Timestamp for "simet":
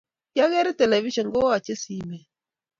1.81-2.27